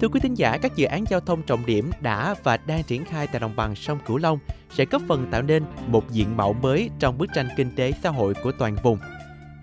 [0.00, 3.04] Thưa quý thính giả, các dự án giao thông trọng điểm đã và đang triển
[3.04, 4.38] khai tại đồng bằng sông Cửu Long
[4.70, 8.10] sẽ góp phần tạo nên một diện mạo mới trong bức tranh kinh tế xã
[8.10, 8.98] hội của toàn vùng.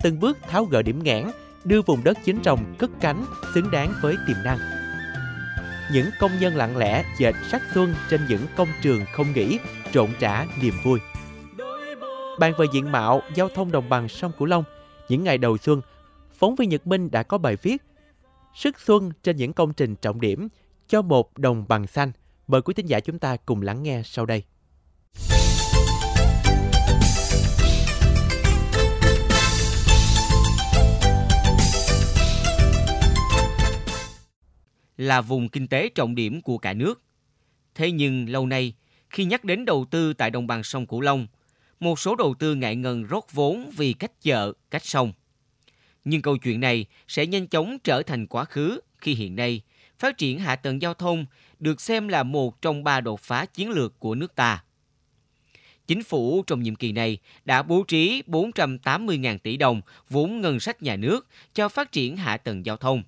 [0.04, 1.27] Từng bước tháo gỡ điểm nghẽn,
[1.63, 4.57] đưa vùng đất chính trồng cất cánh xứng đáng với tiềm năng.
[5.91, 9.59] Những công nhân lặng lẽ dệt sắc xuân trên những công trường không nghỉ,
[9.91, 11.00] trộn trả niềm vui.
[12.39, 14.63] Bàn về diện mạo giao thông đồng bằng sông Cửu Long,
[15.09, 15.81] những ngày đầu xuân,
[16.34, 17.81] phóng viên Nhật Minh đã có bài viết
[18.55, 20.47] Sức xuân trên những công trình trọng điểm
[20.88, 22.11] cho một đồng bằng xanh.
[22.48, 24.44] Mời quý thính giả chúng ta cùng lắng nghe sau đây.
[34.97, 37.02] là vùng kinh tế trọng điểm của cả nước.
[37.75, 38.73] Thế nhưng lâu nay,
[39.09, 41.27] khi nhắc đến đầu tư tại đồng bằng sông Cửu Long,
[41.80, 45.13] một số đầu tư ngại ngần rót vốn vì cách chợ, cách sông.
[46.05, 49.61] Nhưng câu chuyện này sẽ nhanh chóng trở thành quá khứ khi hiện nay
[49.99, 51.25] phát triển hạ tầng giao thông
[51.59, 54.63] được xem là một trong ba đột phá chiến lược của nước ta.
[55.88, 60.83] Chính phủ trong nhiệm kỳ này đã bố trí 480.000 tỷ đồng vốn ngân sách
[60.83, 63.03] nhà nước cho phát triển hạ tầng giao thông.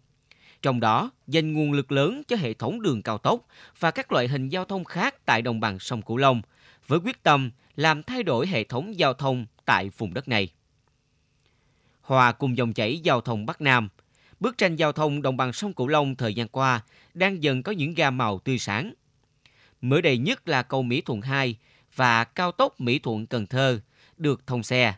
[0.61, 3.47] Trong đó, dành nguồn lực lớn cho hệ thống đường cao tốc
[3.79, 6.41] và các loại hình giao thông khác tại đồng bằng sông Cửu Long,
[6.87, 10.49] với quyết tâm làm thay đổi hệ thống giao thông tại vùng đất này
[12.05, 13.89] hòa cùng dòng chảy giao thông Bắc Nam.
[14.39, 16.81] Bức tranh giao thông đồng bằng sông Cửu Long thời gian qua
[17.13, 18.93] đang dần có những gam màu tươi sáng.
[19.81, 21.55] Mới đây nhất là cầu Mỹ Thuận 2
[21.95, 23.79] và cao tốc Mỹ Thuận Cần Thơ
[24.17, 24.93] được thông xe.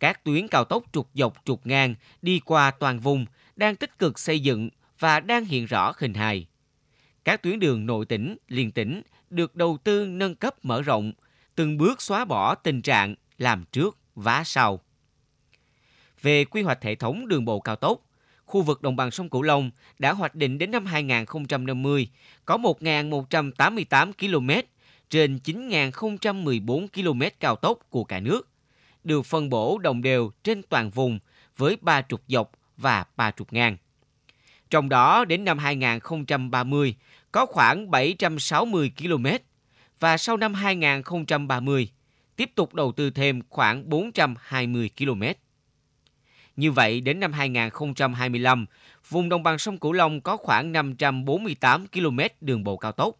[0.00, 4.18] Các tuyến cao tốc trục dọc trục ngang đi qua toàn vùng đang tích cực
[4.18, 6.46] xây dựng và đang hiện rõ hình hài.
[7.24, 11.12] Các tuyến đường nội tỉnh, liên tỉnh được đầu tư nâng cấp mở rộng,
[11.54, 14.80] từng bước xóa bỏ tình trạng làm trước vá sau
[16.22, 18.00] về quy hoạch hệ thống đường bộ cao tốc,
[18.44, 22.08] khu vực đồng bằng sông Cửu Long đã hoạch định đến năm 2050
[22.44, 24.68] có 1.188 km
[25.10, 28.48] trên 9.014 km cao tốc của cả nước,
[29.04, 31.18] được phân bổ đồng đều trên toàn vùng
[31.56, 33.76] với ba trục dọc và ba trục ngang.
[34.70, 36.94] Trong đó đến năm 2030
[37.32, 39.26] có khoảng 760 km
[40.00, 41.88] và sau năm 2030
[42.36, 45.22] tiếp tục đầu tư thêm khoảng 420 km.
[46.56, 48.66] Như vậy, đến năm 2025,
[49.08, 53.16] vùng đồng bằng sông Cửu Long có khoảng 548 km đường bộ cao tốc.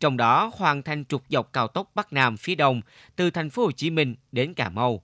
[0.00, 2.80] Trong đó hoàn thành trục dọc cao tốc Bắc Nam phía đông
[3.16, 5.02] từ thành phố Hồ Chí Minh đến Cà Mau.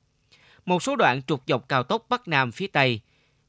[0.67, 3.01] Một số đoạn trục dọc cao tốc Bắc Nam phía Tây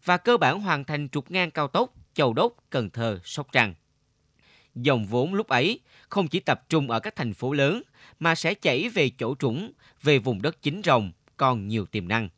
[0.05, 3.73] và cơ bản hoàn thành trục ngang cao tốc Châu Đốc, Cần Thơ, Sóc Trăng.
[4.75, 5.79] Dòng vốn lúc ấy
[6.09, 7.81] không chỉ tập trung ở các thành phố lớn
[8.19, 9.71] mà sẽ chảy về chỗ trũng,
[10.03, 12.29] về vùng đất chính rồng còn nhiều tiềm năng.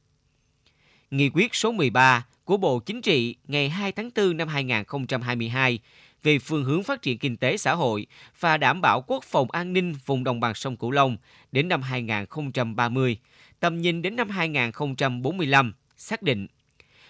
[1.11, 5.79] Nghị quyết số 13 của Bộ Chính trị ngày 2 tháng 4 năm 2022
[6.23, 8.07] về phương hướng phát triển kinh tế xã hội
[8.39, 11.17] và đảm bảo quốc phòng an ninh vùng đồng bằng sông Cửu Long
[11.51, 13.17] đến năm 2030,
[13.59, 16.47] tầm nhìn đến năm 2045 xác định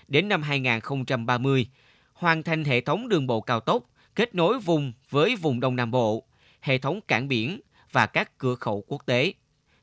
[0.07, 1.67] đến năm 2030
[2.13, 3.84] hoàn thành hệ thống đường bộ cao tốc
[4.16, 6.23] kết nối vùng với vùng Đông Nam Bộ,
[6.61, 7.59] hệ thống cảng biển
[7.91, 9.34] và các cửa khẩu quốc tế.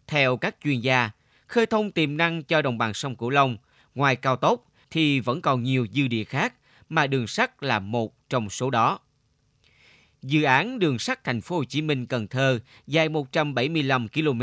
[0.07, 1.11] Theo các chuyên gia,
[1.47, 3.57] khơi thông tiềm năng cho đồng bằng sông Cửu Long–
[3.95, 6.55] Ngoài cao tốc thì vẫn còn nhiều dư địa khác
[6.89, 8.99] mà đường sắt là một trong số đó.
[10.23, 14.43] Dự án đường sắt thành phố Hồ Chí Minh Cần Thơ dài 175 km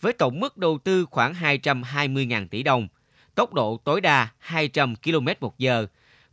[0.00, 2.88] với tổng mức đầu tư khoảng 220.000 tỷ đồng,
[3.34, 5.86] tốc độ tối đa 200 km một giờ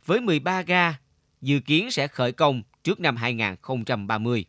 [0.04, 0.94] với 13 ga
[1.40, 4.44] dự kiến sẽ khởi công trước năm 2030.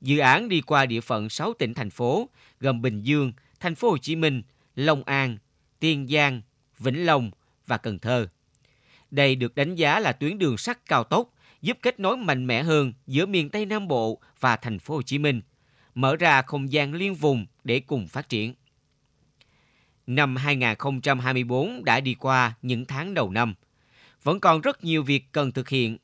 [0.00, 2.28] Dự án đi qua địa phận 6 tỉnh thành phố
[2.60, 4.42] gồm Bình Dương, thành phố Hồ Chí Minh,
[4.76, 5.38] Long An,
[5.80, 6.42] Tiền Giang,
[6.84, 7.30] Vĩnh Long
[7.66, 8.28] và Cần Thơ.
[9.10, 12.62] Đây được đánh giá là tuyến đường sắt cao tốc giúp kết nối mạnh mẽ
[12.62, 15.40] hơn giữa miền Tây Nam Bộ và thành phố Hồ Chí Minh,
[15.94, 18.54] mở ra không gian liên vùng để cùng phát triển.
[20.06, 23.54] Năm 2024 đã đi qua những tháng đầu năm.
[24.22, 25.98] Vẫn còn rất nhiều việc cần thực hiện.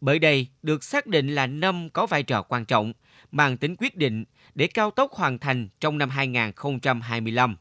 [0.00, 2.92] Bởi đây được xác định là năm có vai trò quan trọng,
[3.30, 7.56] mang tính quyết định để cao tốc hoàn thành trong năm 2025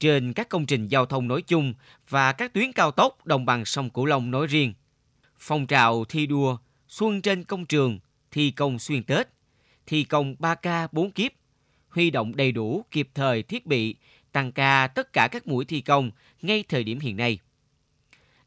[0.00, 1.74] trên các công trình giao thông nói chung
[2.08, 4.74] và các tuyến cao tốc đồng bằng sông Cửu Long nói riêng.
[5.38, 6.58] Phong trào thi đua
[6.88, 7.98] Xuân trên công trường,
[8.30, 9.28] thi công xuyên Tết,
[9.86, 11.32] thi công 3K 4 kiếp,
[11.88, 13.96] huy động đầy đủ kịp thời thiết bị,
[14.32, 16.10] tăng ca tất cả các mũi thi công
[16.42, 17.38] ngay thời điểm hiện nay.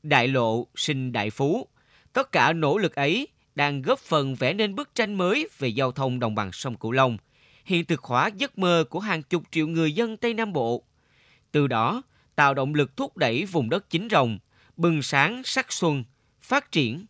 [0.03, 1.67] Đại lộ sinh đại phú,
[2.13, 5.91] tất cả nỗ lực ấy đang góp phần vẽ nên bức tranh mới về giao
[5.91, 7.17] thông đồng bằng sông Cửu Long,
[7.65, 10.83] hiện thực hóa giấc mơ của hàng chục triệu người dân Tây Nam Bộ
[11.51, 12.01] từ đó
[12.35, 14.39] tạo động lực thúc đẩy vùng đất chính rồng,
[14.77, 16.03] bừng sáng sắc xuân,
[16.41, 17.05] phát triển.